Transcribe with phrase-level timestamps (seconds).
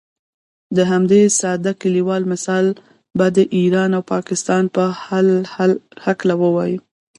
[0.75, 2.65] د همدې ساده کلیوال مثال
[3.17, 4.83] به د ایران او پاکستان په
[6.05, 6.81] هکله ووایم.